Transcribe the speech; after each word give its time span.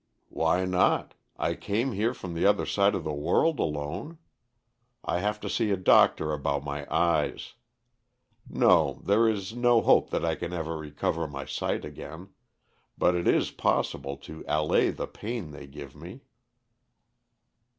"Why 0.29 0.65
not? 0.65 1.13
I 1.37 1.53
came 1.53 1.91
here 1.91 2.15
from 2.15 2.33
the 2.33 2.43
other 2.43 2.65
side 2.65 2.95
of 2.95 3.03
the 3.03 3.13
world 3.13 3.59
alone. 3.59 4.17
I 5.05 5.19
have 5.19 5.39
to 5.41 5.47
see 5.47 5.69
a 5.69 5.77
doctor 5.77 6.33
about 6.33 6.63
my 6.63 6.91
eyes. 6.91 7.53
No, 8.49 8.99
there 9.03 9.29
is 9.29 9.53
no 9.53 9.79
hope 9.79 10.09
that 10.09 10.25
I 10.25 10.33
can 10.33 10.53
ever 10.53 10.75
recover 10.75 11.27
my 11.27 11.45
sight 11.45 11.85
again; 11.85 12.29
but 12.97 13.13
it 13.13 13.27
is 13.27 13.51
possible 13.51 14.17
to 14.25 14.43
allay 14.47 14.89
the 14.89 15.05
pain 15.05 15.51
they 15.51 15.67
give 15.67 15.95
me." 15.95 16.21